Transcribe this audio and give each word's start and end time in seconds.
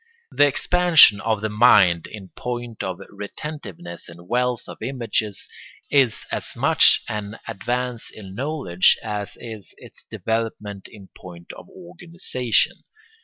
The 0.31 0.47
expansion 0.47 1.19
of 1.21 1.41
the 1.41 1.49
mind 1.49 2.07
in 2.07 2.29
point 2.29 2.81
of 2.81 3.01
retentiveness 3.11 4.09
and 4.09 4.27
wealth 4.27 4.63
of 4.67 4.81
images 4.81 5.47
is 5.91 6.25
as 6.31 6.55
much 6.55 7.03
an 7.07 7.37
advance 7.47 8.09
in 8.09 8.33
knowledge 8.33 8.97
as 9.03 9.37
is 9.39 9.75
its 9.77 10.03
development 10.05 10.87
in 10.87 11.09
point 11.15 11.53
of 11.53 11.69
organisation. 11.69 12.83